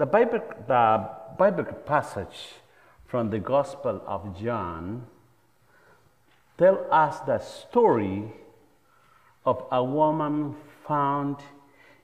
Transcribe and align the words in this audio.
The 0.00 0.06
Bible, 0.06 0.40
the 0.66 1.10
Bible 1.36 1.64
passage 1.84 2.54
from 3.04 3.28
the 3.28 3.38
Gospel 3.38 4.00
of 4.06 4.34
John 4.40 5.04
tell 6.56 6.86
us 6.90 7.20
the 7.20 7.38
story 7.38 8.32
of 9.44 9.62
a 9.70 9.84
woman 9.84 10.56
found 10.88 11.36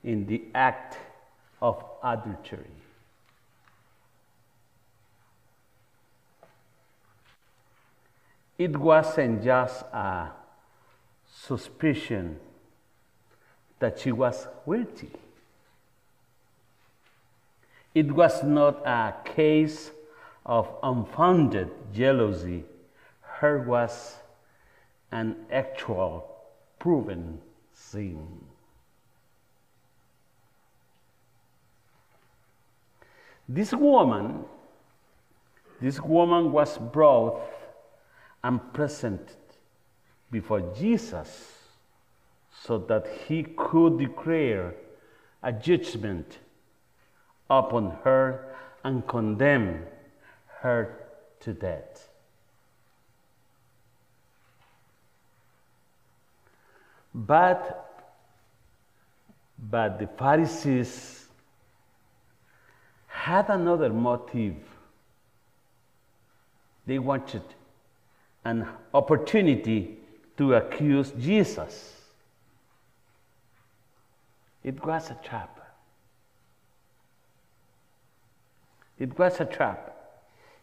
in 0.03 0.27
the 0.27 0.43
act 0.53 0.99
of 1.59 1.83
adultery. 2.03 2.69
It 8.59 8.77
wasn't 8.77 9.43
just 9.43 9.81
a 9.91 10.33
suspicion 11.25 12.39
that 13.79 13.97
she 13.97 14.11
was 14.11 14.47
guilty. 14.67 15.09
It 17.97 18.11
was 18.11 18.43
not 18.43 18.85
a 18.85 19.15
case 19.25 19.89
of 20.45 20.69
unfounded 20.83 21.71
jealousy. 21.91 22.63
Her 23.21 23.57
was 23.59 24.17
an 25.11 25.35
actual 25.51 26.29
proven 26.77 27.39
sin. 27.73 28.27
This 33.49 33.73
woman, 33.73 34.45
this 35.81 35.99
woman 35.99 36.51
was 36.51 36.77
brought 36.77 37.41
and 38.43 38.61
presented 38.73 39.41
before 40.29 40.61
Jesus 40.77 41.57
so 42.63 42.77
that 42.77 43.07
he 43.27 43.41
could 43.41 43.97
declare 43.97 44.75
a 45.41 45.51
judgment 45.51 46.37
upon 47.49 47.97
her 48.03 48.55
and 48.83 49.07
condemn 49.07 49.85
her 50.61 51.07
to 51.39 51.53
death. 51.53 52.09
But, 57.13 58.05
but 59.57 59.97
the 59.97 60.07
Pharisees 60.07 61.25
had 63.07 63.49
another 63.49 63.89
motive. 63.89 64.55
They 66.85 66.99
wanted 66.99 67.41
an 68.45 68.67
opportunity 68.93 69.97
to 70.37 70.53
accuse 70.53 71.11
Jesus. 71.11 71.93
It 74.63 74.85
was 74.85 75.09
a 75.09 75.17
trap. 75.23 75.56
It 78.99 79.17
was 79.17 79.39
a 79.39 79.45
trap. 79.45 79.95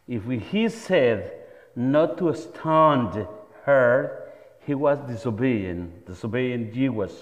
If 0.09 0.25
he 0.25 0.69
said 0.69 1.33
not 1.77 2.19
to 2.19 2.35
stone 2.35 3.27
her, 3.65 4.33
he 4.67 4.75
was 4.75 4.99
disobeying, 5.07 6.03
disobeying 6.07 6.73
Jewish, 6.73 7.13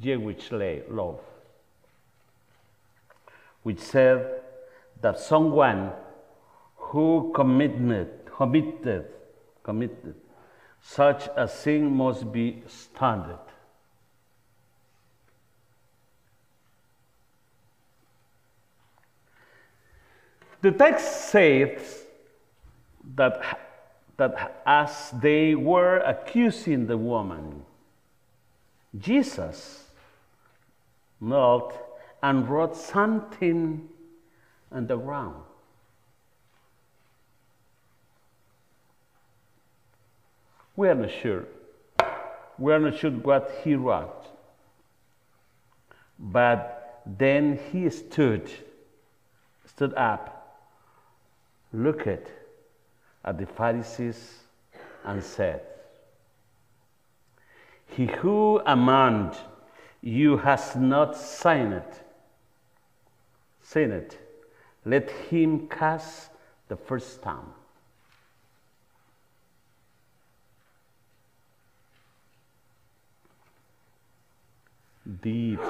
Jewish 0.00 0.50
law, 0.52 1.18
which 3.62 3.80
said 3.80 4.42
that 5.00 5.18
someone 5.18 5.92
who 6.76 7.32
committed, 7.34 8.26
committed, 8.26 9.06
committed 9.62 10.14
such 10.80 11.28
a 11.36 11.48
sin 11.48 11.94
must 11.94 12.30
be 12.32 12.62
stoned. 12.66 13.45
The 20.66 20.72
text 20.72 21.30
says 21.30 22.06
that, 23.14 23.40
that 24.16 24.62
as 24.66 25.12
they 25.12 25.54
were 25.54 25.98
accusing 25.98 26.88
the 26.88 26.98
woman, 26.98 27.64
Jesus 28.98 29.84
knelt 31.20 31.72
and 32.20 32.48
wrote 32.48 32.74
something 32.74 33.88
on 34.72 34.88
the 34.88 34.96
ground. 34.96 35.44
We 40.74 40.88
are 40.88 40.96
not 40.96 41.12
sure. 41.12 41.44
We 42.58 42.72
are 42.72 42.80
not 42.80 42.98
sure 42.98 43.12
what 43.12 43.60
he 43.62 43.76
wrote. 43.76 44.26
But 46.18 47.02
then 47.06 47.60
he 47.70 47.88
stood, 47.88 48.50
stood 49.64 49.94
up 49.94 50.35
looked 51.76 52.30
at 53.24 53.38
the 53.38 53.46
Pharisees 53.46 54.40
and 55.04 55.22
said, 55.22 55.60
He 57.88 58.06
who 58.06 58.60
among 58.64 59.36
you 60.00 60.38
has 60.38 60.74
not 60.74 61.16
signed, 61.16 61.82
sinned, 63.62 64.16
let 64.84 65.10
him 65.10 65.68
cast 65.68 66.30
the 66.68 66.76
first 66.76 67.14
stone. 67.14 67.52
Deep 75.22 75.60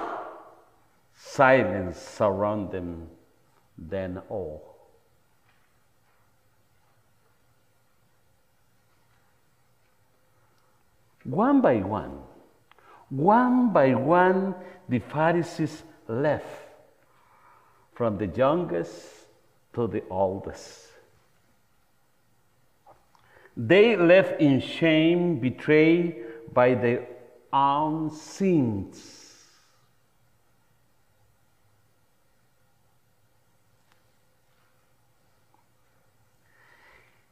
silence 1.14 1.98
surrounded 1.98 2.72
them, 2.72 3.08
then 3.76 4.22
all. 4.30 4.75
One 11.26 11.60
by 11.60 11.78
one, 11.78 12.20
one 13.08 13.72
by 13.72 13.94
one, 13.94 14.54
the 14.88 15.00
Pharisees 15.00 15.82
left, 16.06 16.46
from 17.94 18.16
the 18.16 18.28
youngest 18.28 19.26
to 19.74 19.88
the 19.88 20.04
oldest. 20.08 20.86
They 23.56 23.96
left 23.96 24.40
in 24.40 24.60
shame, 24.60 25.40
betrayed 25.40 26.16
by 26.52 26.74
their 26.74 27.08
own 27.52 28.10
sins. 28.10 29.32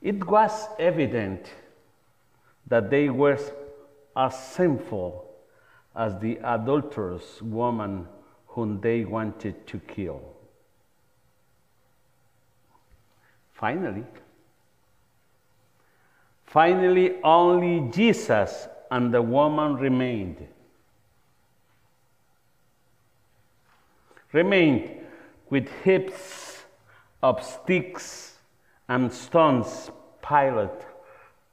It 0.02 0.26
was 0.26 0.66
evident 0.80 1.48
that 2.66 2.90
they 2.90 3.08
were 3.08 3.38
as 4.16 4.38
sinful 4.52 5.30
as 5.94 6.18
the 6.18 6.38
adulterous 6.44 7.40
woman 7.42 8.06
whom 8.48 8.80
they 8.80 9.04
wanted 9.04 9.66
to 9.66 9.78
kill. 9.78 10.22
Finally, 13.52 14.04
finally, 16.44 17.22
only 17.22 17.90
Jesus 17.90 18.68
and 18.90 19.12
the 19.12 19.22
woman 19.22 19.76
remained. 19.76 20.46
Remained 24.32 24.90
with 25.50 25.68
heaps 25.84 26.64
of 27.22 27.42
sticks 27.42 28.38
and 28.88 29.12
stones 29.12 29.90
piled 30.20 30.84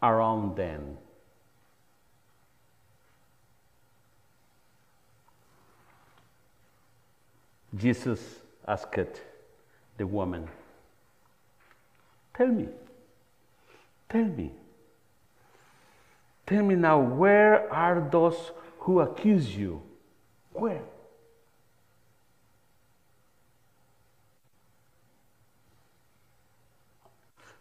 around 0.02 0.56
them. 0.56 0.98
Jesus 7.76 8.20
asked 8.68 9.22
the 9.98 10.06
woman. 10.06 10.48
Tell 12.34 12.48
me, 12.48 12.68
tell 14.10 14.26
me, 14.26 14.52
tell 16.46 16.64
me 16.64 16.76
now, 16.76 17.00
where 17.00 17.72
are 17.72 18.08
those 18.12 18.52
who 18.80 19.00
accuse 19.00 19.56
you? 19.56 19.82
Where? 20.54 20.82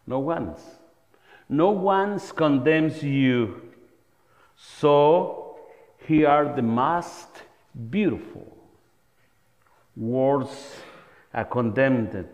No 0.07 0.19
one's. 0.19 0.61
No 1.49 1.71
one's 1.71 2.33
condemns 2.33 3.03
you. 3.03 3.61
So 4.57 5.59
here 6.07 6.29
are 6.29 6.55
the 6.57 6.63
most 6.63 7.29
beautiful 7.91 8.60
words 10.01 10.51
a 11.35 11.45
condemned 11.45 12.27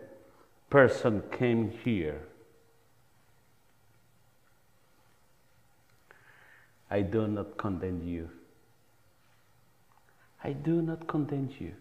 person 0.69 1.21
came 1.31 1.69
here. 1.83 2.21
I 6.89 7.01
do 7.01 7.27
not 7.27 7.57
condemn 7.57 8.01
you. 8.01 8.29
I 10.41 10.53
do 10.53 10.81
not 10.81 11.05
condemn 11.07 11.49
you. 11.59 11.73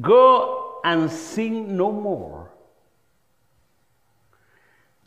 Go 0.00 0.80
and 0.84 1.10
sin 1.10 1.76
no 1.76 1.90
more. 1.90 2.50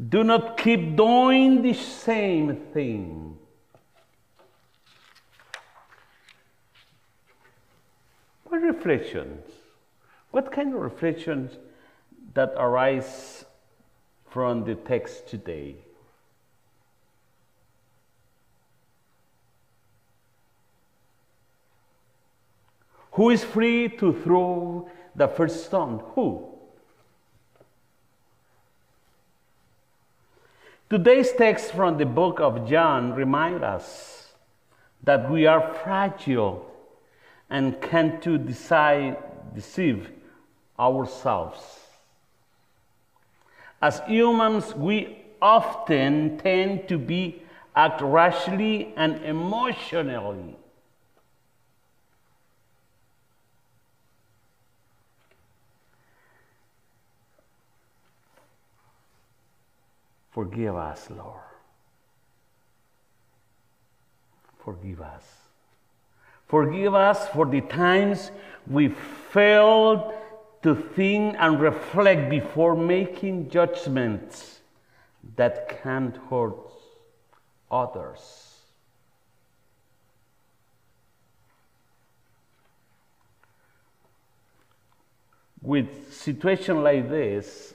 Do 0.10 0.26
not 0.26 0.58
keep 0.58 0.98
doing 0.98 1.62
the 1.62 1.74
same 1.74 2.58
thing. 2.74 3.38
Reflections? 8.62 9.46
What 10.32 10.52
kind 10.52 10.74
of 10.74 10.82
reflections 10.82 11.58
that 12.34 12.54
arise 12.58 13.46
from 14.30 14.66
the 14.66 14.76
text 14.76 15.28
today? 15.28 15.76
Who 23.14 23.30
is 23.30 23.46
free 23.46 23.88
to 23.88 24.12
throw 24.12 24.90
the 25.16 25.30
first 25.30 25.66
stone? 25.68 26.04
Who? 26.16 26.50
Today's 30.90 31.32
text 31.32 31.72
from 31.72 31.98
the 31.98 32.06
book 32.06 32.42
of 32.42 32.68
John 32.68 33.14
remind 33.14 33.64
us 33.64 34.34
that 35.04 35.32
we 35.32 35.46
are 35.46 35.74
fragile 35.76 36.75
and 37.56 37.80
can 37.80 38.20
to 38.20 38.38
decide, 38.38 39.16
deceive 39.56 40.12
ourselves. 40.78 41.58
As 43.82 44.02
humans, 44.08 44.76
we 44.76 45.24
often 45.42 46.38
tend 46.38 46.90
to 46.90 46.98
be 46.98 47.42
act 47.74 48.02
rashly 48.02 48.94
and 48.98 49.24
emotionally. 49.24 50.58
Forgive 60.32 60.76
us, 60.76 61.10
Lord. 61.10 61.40
Forgive 64.60 65.00
us. 65.00 65.45
Forgive 66.48 66.94
us 66.94 67.28
for 67.30 67.46
the 67.46 67.62
times 67.62 68.32
we 68.68 68.90
failed 68.90 70.14
to 70.64 70.76
think 70.76 71.36
and 71.40 71.60
reflect 71.60 72.30
before 72.30 72.76
making 72.76 73.50
judgments 73.50 74.60
that 75.36 75.82
can't 75.82 76.18
hurt 76.30 76.56
others. 77.70 78.52
With 85.62 86.14
situation 86.14 86.84
like 86.84 87.10
this, 87.10 87.74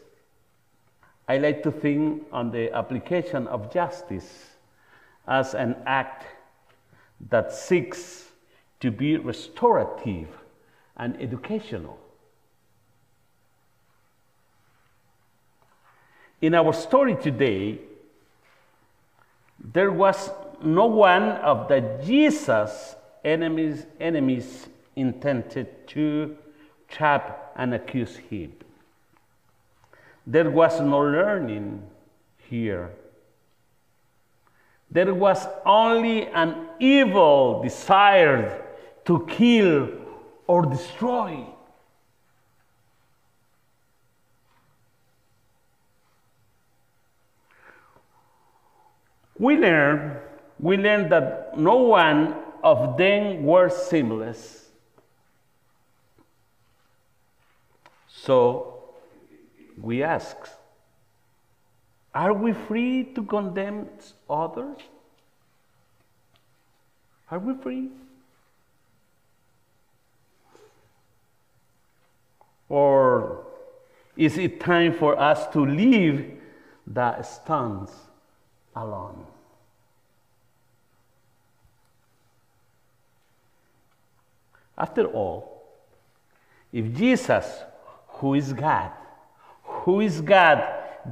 I 1.28 1.38
like 1.38 1.62
to 1.64 1.72
think 1.72 2.24
on 2.32 2.50
the 2.50 2.72
application 2.72 3.48
of 3.48 3.72
justice 3.72 4.50
as 5.26 5.54
an 5.54 5.76
act 5.86 6.24
that 7.28 7.52
seeks 7.52 8.29
to 8.80 8.90
be 8.90 9.16
restorative 9.16 10.28
and 10.96 11.20
educational. 11.20 11.98
In 16.40 16.54
our 16.54 16.72
story 16.72 17.16
today, 17.16 17.78
there 19.72 19.92
was 19.92 20.30
no 20.62 20.86
one 20.86 21.22
of 21.22 21.68
the 21.68 21.80
Jesus 22.04 22.96
enemies, 23.24 23.84
enemies 24.00 24.68
intended 24.96 25.86
to 25.88 26.36
trap 26.88 27.52
and 27.56 27.74
accuse 27.74 28.16
him. 28.16 28.52
There 30.26 30.50
was 30.50 30.80
no 30.80 31.00
learning 31.00 31.82
here. 32.48 32.90
There 34.90 35.14
was 35.14 35.46
only 35.64 36.26
an 36.28 36.68
evil 36.78 37.62
desire 37.62 38.59
to 39.10 39.26
kill 39.26 39.88
or 40.46 40.66
destroy. 40.66 41.44
We 49.36 49.56
learn, 49.56 50.16
we 50.60 50.76
learn 50.76 51.08
that 51.08 51.58
no 51.58 51.78
one 51.78 52.36
of 52.62 52.96
them 52.96 53.42
were 53.42 53.68
sinless. 53.68 54.68
So 58.06 58.94
we 59.76 60.04
ask, 60.04 60.36
are 62.14 62.32
we 62.32 62.52
free 62.52 63.02
to 63.16 63.24
condemn 63.24 63.88
others? 64.28 64.78
Are 67.28 67.40
we 67.40 67.54
free? 67.54 67.88
Or 72.70 73.44
is 74.16 74.38
it 74.38 74.60
time 74.60 74.94
for 74.94 75.18
us 75.20 75.46
to 75.48 75.66
leave 75.66 76.40
the 76.86 77.20
stones 77.22 77.90
alone? 78.74 79.26
After 84.78 85.04
all, 85.06 85.62
if 86.72 86.94
Jesus, 86.94 87.44
who 88.06 88.34
is 88.34 88.52
God, 88.52 88.92
who 89.64 90.00
is 90.00 90.20
God, 90.20 90.62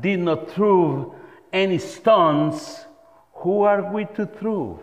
did 0.00 0.20
not 0.20 0.50
throw 0.52 1.14
any 1.52 1.78
stones, 1.78 2.86
who 3.34 3.62
are 3.62 3.92
we 3.92 4.04
to 4.14 4.26
throw 4.26 4.80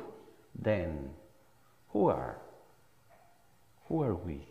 then? 0.53 1.09
Who 1.89 2.09
are? 2.09 2.35
Who 3.87 4.03
are 4.03 4.15
we? 4.15 4.41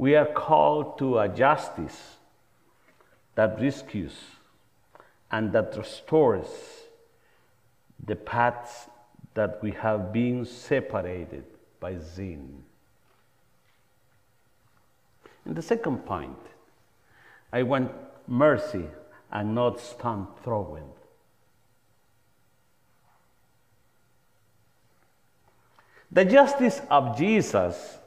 We 0.00 0.14
are 0.14 0.24
called 0.24 0.96
to 1.00 1.18
a 1.18 1.28
justice 1.28 2.16
that 3.34 3.60
rescues 3.60 4.14
and 5.30 5.52
that 5.52 5.76
restores 5.76 6.46
the 8.06 8.16
paths 8.16 8.88
that 9.34 9.62
we 9.62 9.72
have 9.72 10.10
been 10.10 10.46
separated 10.46 11.44
by 11.80 11.98
sin. 11.98 12.62
And 15.44 15.54
the 15.54 15.60
second 15.60 16.06
point, 16.06 16.46
I 17.52 17.62
want 17.62 17.92
mercy 18.26 18.86
and 19.30 19.54
not 19.54 19.80
stone 19.80 20.28
throwing. 20.42 20.88
The 26.10 26.24
justice 26.24 26.80
of 26.88 27.18
Jesus 27.18 27.98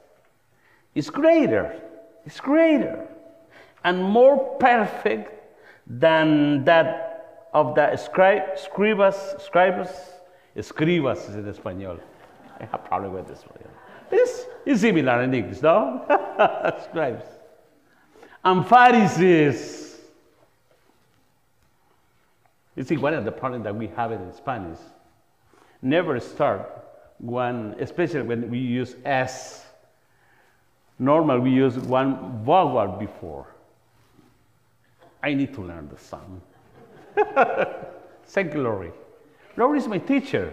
is 0.92 1.08
greater, 1.08 1.80
is 2.26 2.40
greater, 2.40 3.06
and 3.84 4.02
more 4.02 4.56
perfect 4.58 5.30
than 5.86 6.64
that 6.64 7.48
of 7.52 7.74
the 7.74 7.96
scribes, 7.96 8.62
scribes, 8.62 9.94
escribas 10.56 11.28
in 11.28 11.44
español. 11.44 12.00
I 12.58 12.64
have 12.64 12.74
a 12.74 12.78
problem 12.78 13.12
with 13.12 13.28
this 13.28 13.42
one. 13.42 13.58
It's, 14.10 14.44
it's 14.64 14.80
similar 14.80 15.22
in 15.22 15.34
English, 15.34 15.60
no? 15.62 16.04
Scribes. 16.84 17.24
And 18.44 18.66
Pharisees. 18.66 19.98
You 22.76 22.84
see, 22.84 22.96
one 22.96 23.14
of 23.14 23.24
the 23.24 23.32
problems 23.32 23.64
that 23.64 23.74
we 23.74 23.88
have 23.88 24.12
in 24.12 24.32
Spanish, 24.32 24.78
never 25.80 26.18
start 26.20 26.68
one, 27.18 27.76
especially 27.78 28.22
when 28.22 28.50
we 28.50 28.58
use 28.58 28.96
S. 29.04 29.63
Normal, 30.98 31.40
we 31.40 31.50
use 31.50 31.78
one 31.78 32.44
vowel 32.44 32.96
before. 32.98 33.46
I 35.22 35.34
need 35.34 35.54
to 35.54 35.62
learn 35.62 35.88
the 35.88 35.98
song. 35.98 36.40
thank 38.26 38.54
you, 38.54 38.62
Lori. 38.62 38.92
Lori 39.56 39.78
is 39.78 39.88
my 39.88 39.98
teacher. 39.98 40.52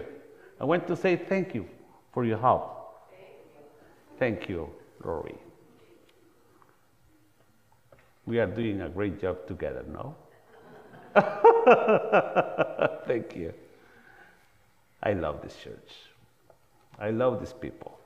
I 0.60 0.64
want 0.64 0.86
to 0.88 0.96
say 0.96 1.16
thank 1.16 1.54
you 1.54 1.66
for 2.12 2.24
your 2.24 2.38
help. 2.38 2.72
Thank 4.18 4.48
you, 4.48 4.70
Lori. 5.04 5.36
We 8.24 8.38
are 8.38 8.46
doing 8.46 8.80
a 8.82 8.88
great 8.88 9.20
job 9.20 9.46
together, 9.46 9.84
no? 9.92 10.14
thank 13.06 13.36
you. 13.36 13.52
I 15.02 15.12
love 15.12 15.42
this 15.42 15.56
church. 15.56 15.92
I 16.98 17.10
love 17.10 17.40
these 17.40 17.52
people. 17.52 17.98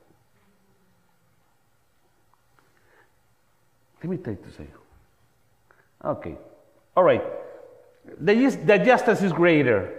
Let 4.01 4.09
me 4.09 4.17
try 4.17 4.35
to 4.35 4.51
say. 4.51 4.67
Okay. 6.03 6.37
All 6.95 7.03
right. 7.03 7.23
The, 8.19 8.33
the 8.65 8.77
justice 8.77 9.21
is 9.21 9.33
greater. 9.33 9.93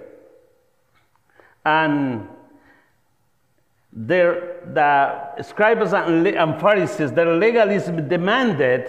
And 1.64 2.28
their, 3.92 4.60
the 4.72 5.42
scribes 5.42 5.92
and, 5.92 6.60
Pharisees, 6.60 7.12
their 7.12 7.34
legalism 7.34 8.08
demanded 8.08 8.88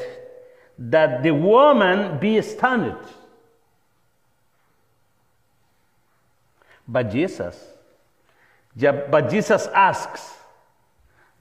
that 0.77 1.23
the 1.23 1.31
woman 1.31 2.19
be 2.19 2.41
stunned. 2.41 2.97
But 6.87 7.11
Jesus, 7.11 7.55
but 8.75 9.29
Jesus 9.29 9.67
asks 9.67 10.33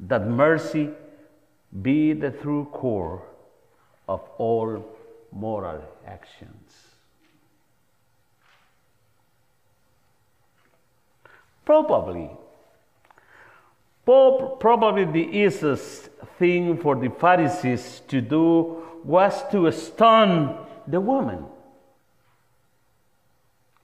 that 0.00 0.26
mercy 0.26 0.90
be 1.82 2.12
the 2.12 2.30
true 2.30 2.66
core 2.72 3.27
of 4.08 4.22
all 4.38 4.84
moral 5.30 5.82
actions. 6.06 6.72
Probably, 11.64 12.30
probably 14.06 15.04
the 15.04 15.28
easiest 15.38 16.08
thing 16.38 16.78
for 16.78 16.96
the 16.96 17.10
Pharisees 17.10 18.00
to 18.08 18.22
do 18.22 18.82
was 19.04 19.42
to 19.52 19.70
stun 19.70 20.56
the 20.86 20.98
woman. 20.98 21.44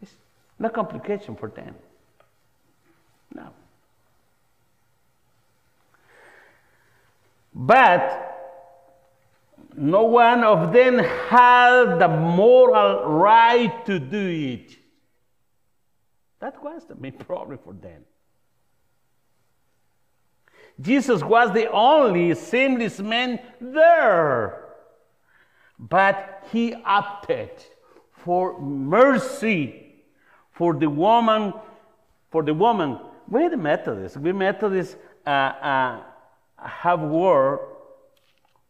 It's 0.00 0.12
no 0.58 0.70
complication 0.70 1.36
for 1.36 1.50
them. 1.50 1.74
No. 3.34 3.48
But 7.54 8.33
no 9.76 10.04
one 10.04 10.44
of 10.44 10.72
them 10.72 10.98
had 10.98 11.98
the 11.98 12.08
moral 12.08 13.04
right 13.06 13.84
to 13.86 13.98
do 13.98 14.28
it. 14.28 14.76
That 16.40 16.62
was 16.62 16.84
the 16.84 16.94
main 16.94 17.12
problem 17.12 17.58
for 17.62 17.72
them. 17.72 18.04
Jesus 20.80 21.22
was 21.22 21.52
the 21.52 21.70
only 21.70 22.34
sinless 22.34 22.98
man 22.98 23.40
there. 23.60 24.64
But 25.78 26.46
he 26.52 26.74
opted 26.74 27.50
for 28.12 28.60
mercy 28.60 29.94
for 30.52 30.74
the 30.74 30.88
woman, 30.88 31.52
for 32.30 32.42
the 32.42 32.54
woman. 32.54 32.98
We're 33.28 33.50
the 33.50 33.56
Methodists. 33.56 34.16
We 34.16 34.32
Methodists 34.32 34.96
uh, 35.26 35.30
uh, 35.30 36.00
have 36.58 37.00
word 37.00 37.60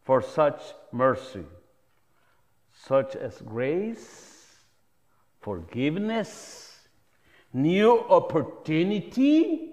for 0.05 0.21
such 0.21 0.61
mercy, 0.93 1.45
such 2.85 3.17
as 3.17 3.41
grace, 3.41 4.35
forgiveness, 5.41 6.79
new 7.53 8.01
opportunity, 8.01 9.73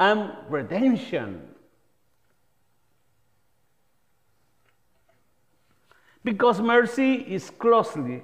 and 0.00 0.32
redemption. 0.48 1.42
Because 6.24 6.60
mercy 6.60 7.14
is 7.14 7.50
closely 7.50 8.22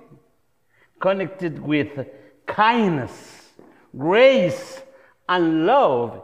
connected 0.99 1.59
with 1.61 2.07
kindness, 2.47 3.51
grace, 3.97 4.81
and 5.29 5.67
love. 5.67 6.23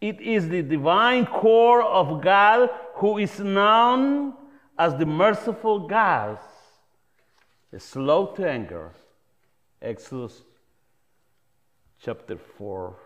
It 0.00 0.20
is 0.20 0.48
the 0.48 0.62
divine 0.62 1.26
core 1.26 1.82
of 1.82 2.22
God 2.22 2.70
who 2.98 3.18
is 3.18 3.38
known 3.38 4.34
as 4.76 4.96
the 4.96 5.06
merciful 5.06 5.86
God, 5.86 6.38
slow 7.76 8.26
to 8.34 8.48
anger. 8.48 8.92
Exodus 9.80 10.42
chapter 12.02 12.36
4, 12.36 12.96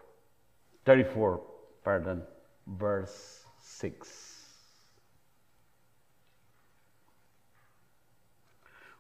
34, 0.87 1.41
pardon, 1.85 2.23
verse 2.67 3.45
6. 3.61 4.33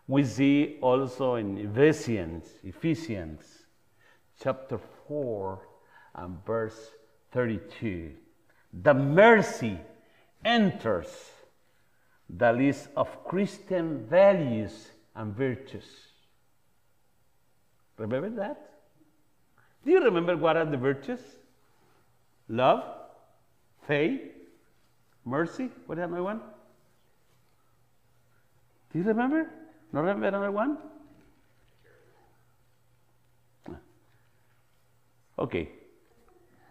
We 0.06 0.25
see 0.25 0.76
also 0.82 1.37
in 1.37 1.56
Ephesians, 1.56 2.50
Ephesians 2.62 3.42
chapter 4.42 4.78
4 5.08 5.58
and 6.16 6.44
verse 6.44 6.90
32, 7.30 8.12
the 8.82 8.92
mercy 8.92 9.78
enters 10.44 11.08
the 12.28 12.52
list 12.52 12.88
of 12.96 13.25
Christian 13.25 14.06
values 14.06 14.90
and 15.14 15.34
virtues. 15.34 15.84
Remember 17.99 18.30
that? 18.30 18.70
Do 19.84 19.90
you 19.90 20.02
remember 20.02 20.37
what 20.37 20.56
are 20.56 20.64
the 20.64 20.76
virtues? 20.76 21.20
Love, 22.49 22.82
faith, 23.87 24.20
mercy. 25.25 25.70
What 25.87 25.99
am 25.99 26.14
I 26.14 26.20
one? 26.20 26.40
Do 28.92 28.99
you 28.99 29.04
remember? 29.04 29.50
Not 29.92 30.00
remember 30.00 30.26
another 30.26 30.50
one? 30.50 30.78
Okay. 35.38 35.68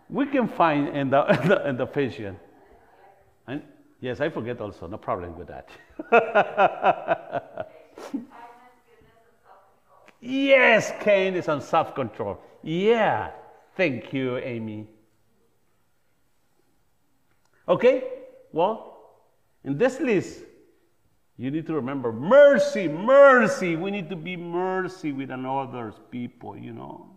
We 0.09 0.25
can 0.27 0.47
find 0.47 0.89
in 0.89 1.09
the, 1.09 1.25
in 1.41 1.47
the, 1.47 1.69
in 1.69 1.77
the 1.77 1.83
Ephesians. 1.83 2.39
Yes, 4.01 4.19
I 4.19 4.29
forget 4.29 4.59
also. 4.59 4.87
No 4.87 4.97
problem 4.97 5.37
with 5.37 5.47
that. 5.47 5.69
yes, 10.19 10.91
Cain 11.01 11.35
is 11.35 11.47
on 11.47 11.61
self 11.61 11.93
control. 11.93 12.39
Yeah. 12.63 13.29
Thank 13.77 14.11
you, 14.11 14.37
Amy. 14.39 14.87
Okay? 17.69 18.03
Well, 18.51 19.13
in 19.63 19.77
this 19.77 19.99
list, 19.99 20.39
you 21.37 21.51
need 21.51 21.67
to 21.67 21.73
remember 21.73 22.11
mercy, 22.11 22.87
mercy. 22.87 23.75
We 23.75 23.91
need 23.91 24.09
to 24.09 24.15
be 24.15 24.35
mercy 24.35 25.11
with 25.11 25.29
another's 25.29 25.95
people, 26.09 26.57
you 26.57 26.73
know. 26.73 27.07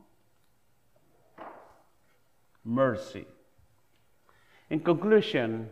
Mercy. 2.62 3.26
In 4.70 4.80
conclusion, 4.80 5.70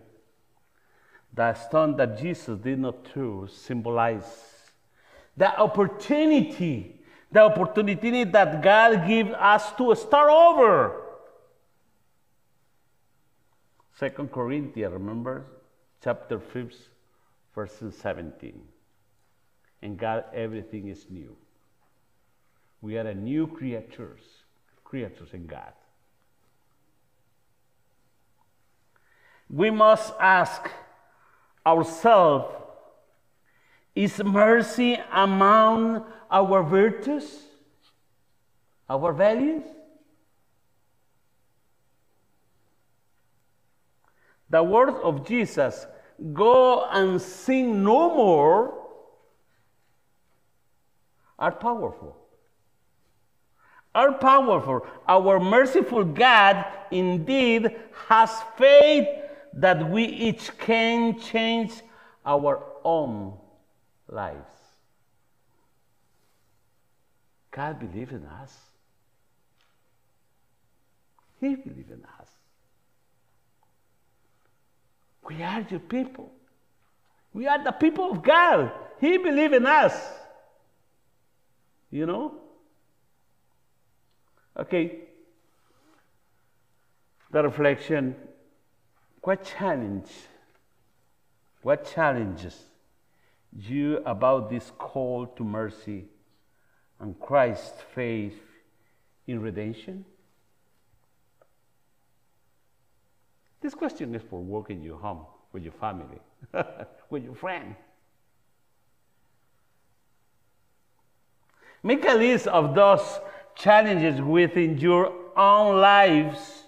the 1.32 1.54
stone 1.54 1.96
that 1.96 2.18
Jesus 2.20 2.58
did 2.58 2.78
not 2.78 3.06
throw 3.08 3.46
symbolize 3.46 4.52
the 5.36 5.58
opportunity, 5.58 7.00
the 7.30 7.40
opportunity 7.40 8.24
that 8.24 8.62
God 8.62 9.06
gives 9.06 9.30
us 9.32 9.72
to 9.76 9.94
start 9.94 10.30
over. 10.30 11.00
Second 13.98 14.30
Corinthians, 14.30 14.92
remember, 14.92 15.46
chapter 16.02 16.38
5, 16.38 16.74
verse 17.54 17.82
17. 18.00 18.60
And 19.80 19.98
God, 19.98 20.24
everything 20.34 20.88
is 20.88 21.06
new. 21.08 21.36
We 22.80 22.98
are 22.98 23.06
a 23.06 23.14
new 23.14 23.46
creatures, 23.46 24.20
creatures 24.84 25.30
in 25.32 25.46
God. 25.46 25.72
We 29.48 29.70
must 29.70 30.14
ask 30.20 30.68
ourselves 31.66 32.54
is 33.94 34.22
mercy 34.24 34.98
among 35.12 36.04
our 36.30 36.62
virtues, 36.62 37.42
our 38.88 39.12
values? 39.12 39.64
The 44.50 44.62
words 44.62 44.96
of 45.02 45.26
Jesus 45.26 45.86
go 46.32 46.84
and 46.84 47.20
sin 47.20 47.82
no 47.82 48.14
more 48.14 48.74
are 51.38 51.52
powerful. 51.52 52.16
are 53.94 54.12
powerful. 54.12 54.86
Our 55.06 55.38
merciful 55.38 56.04
God 56.04 56.64
indeed 56.90 57.76
has 58.08 58.30
faith 58.56 59.06
that 59.54 59.90
we 59.90 60.04
each 60.04 60.56
can 60.58 61.18
change 61.18 61.72
our 62.24 62.62
own 62.84 63.34
lives. 64.08 64.38
God 67.50 67.78
believes 67.78 68.12
in 68.12 68.24
us. 68.24 68.56
He 71.40 71.54
believes 71.54 71.90
in 71.90 72.02
us. 72.20 72.28
We 75.28 75.42
are 75.42 75.64
your 75.68 75.80
people. 75.80 76.30
We 77.34 77.46
are 77.46 77.62
the 77.62 77.72
people 77.72 78.10
of 78.10 78.22
God. 78.22 78.72
He 79.00 79.18
believes 79.18 79.54
in 79.54 79.66
us. 79.66 79.94
You 81.90 82.06
know? 82.06 82.34
Okay. 84.58 85.00
The 87.30 87.42
reflection 87.42 88.14
what 89.22 89.44
challenge, 89.44 90.10
what 91.62 91.90
challenges 91.92 92.58
you 93.56 94.02
about 94.04 94.50
this 94.50 94.72
call 94.78 95.26
to 95.26 95.44
mercy 95.44 96.04
and 97.00 97.18
Christ's 97.20 97.82
faith 97.94 98.40
in 99.26 99.40
redemption? 99.40 100.04
This 103.60 103.74
question 103.74 104.12
is 104.14 104.22
for 104.28 104.40
work 104.40 104.70
in 104.70 104.82
your 104.82 104.98
home, 104.98 105.24
with 105.52 105.62
your 105.62 105.72
family, 105.74 106.18
with 107.10 107.22
your 107.22 107.36
friend. 107.36 107.76
Make 111.84 112.04
a 112.08 112.14
list 112.14 112.48
of 112.48 112.74
those 112.74 113.20
challenges 113.54 114.20
within 114.20 114.78
your 114.78 115.12
own 115.36 115.80
lives. 115.80 116.61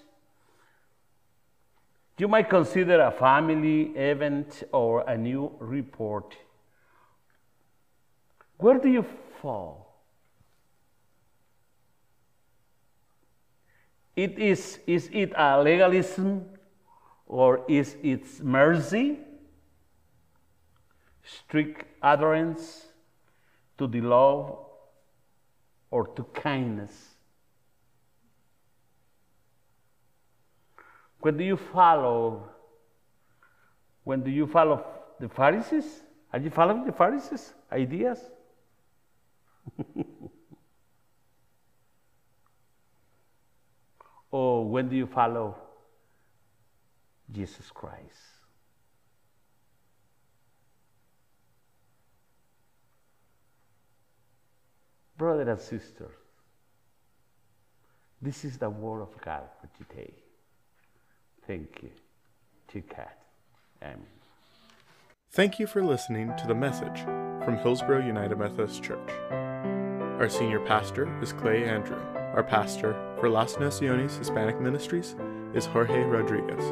You 2.17 2.29
might 2.29 2.49
consider 2.49 3.01
a 3.01 3.11
family 3.11 3.89
event 3.97 4.63
or 4.71 5.03
a 5.07 5.17
new 5.17 5.51
report. 5.59 6.33
Where 8.57 8.77
do 8.77 8.87
you 8.87 9.05
fall? 9.41 9.85
It 14.15 14.39
is, 14.39 14.79
is 14.87 15.09
it 15.11 15.33
a 15.35 15.61
legalism 15.61 16.45
or 17.27 17.65
is 17.67 17.97
it 18.01 18.41
mercy? 18.41 19.19
Strict 21.23 21.85
adherence 22.01 22.85
to 23.77 23.87
the 23.87 23.99
law 23.99 24.67
or 25.91 26.07
to 26.07 26.23
kindness? 26.33 27.14
When 31.25 31.35
do 31.37 31.43
you 31.43 31.57
follow? 31.57 32.47
When 34.03 34.21
do 34.21 34.29
you 34.29 34.45
follow 34.45 34.85
the 35.19 35.27
Pharisees? 35.27 36.03
Are 36.31 36.37
you 36.37 36.51
following 36.51 36.85
the 36.85 36.91
Pharisees' 36.91 37.51
ideas? 37.71 38.19
or 44.29 44.69
when 44.69 44.87
do 44.87 44.95
you 44.95 45.07
follow 45.07 45.55
Jesus 47.31 47.71
Christ? 47.73 48.21
Brother 55.17 55.49
and 55.49 55.59
sister, 55.59 56.11
this 58.21 58.45
is 58.45 58.59
the 58.59 58.69
word 58.69 59.01
of 59.01 59.19
God 59.19 59.49
for 59.59 59.67
today. 59.83 60.13
Thank 61.47 61.83
you. 61.83 61.89
To 62.69 62.81
God. 62.81 63.07
Amen. 63.81 64.05
Thank 65.31 65.59
you 65.59 65.67
for 65.67 65.83
listening 65.83 66.33
to 66.37 66.47
the 66.47 66.55
message 66.55 67.01
from 67.43 67.57
Hillsboro 67.57 68.05
United 68.05 68.37
Methodist 68.37 68.81
Church. 68.81 69.11
Our 70.19 70.29
senior 70.29 70.59
pastor 70.61 71.07
is 71.21 71.33
Clay 71.33 71.65
Andrew. 71.65 72.01
Our 72.33 72.43
pastor 72.43 72.93
for 73.19 73.29
Las 73.29 73.57
Naciones 73.59 74.17
Hispanic 74.17 74.59
Ministries 74.59 75.15
is 75.53 75.65
Jorge 75.65 76.01
Rodriguez. 76.03 76.63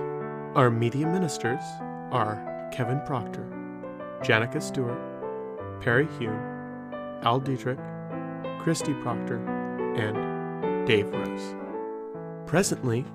Our 0.56 0.70
media 0.70 1.08
ministers 1.08 1.62
are 2.12 2.70
Kevin 2.72 3.02
Proctor, 3.06 3.46
Janica 4.22 4.62
Stewart, 4.62 5.00
Perry 5.82 6.08
Heun, 6.20 7.20
Al 7.24 7.40
Dietrich, 7.40 7.80
Christy 8.60 8.94
Proctor, 8.96 9.38
and 9.98 10.88
Dave 10.88 11.12
Rose. 11.12 11.56
Presently, 12.46 13.06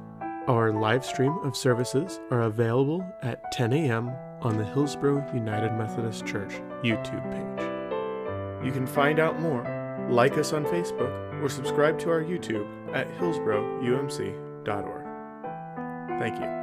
our 0.49 0.73
live 0.73 1.05
stream 1.05 1.37
of 1.45 1.55
services 1.55 2.19
are 2.31 2.41
available 2.43 3.05
at 3.23 3.53
10 3.53 3.73
a.m. 3.75 4.11
on 4.41 4.57
the 4.57 4.65
Hillsboro 4.65 5.23
United 5.35 5.75
Methodist 5.75 6.25
Church 6.25 6.55
YouTube 6.83 7.23
page. 7.31 7.67
You 8.65 8.73
can 8.73 8.87
find 8.87 9.21
out 9.21 9.39
more, 9.41 9.63
like 10.11 10.39
us 10.39 10.55
on 10.55 10.65
Facebook, 10.65 11.43
or 11.43 11.51
subscribe 11.51 11.99
to 12.01 12.11
our 12.11 12.23
YouTube 12.23 12.67
at 12.95 13.07
hillsboroumc.org. 13.19 15.05
Thank 16.19 16.41
you. 16.41 16.58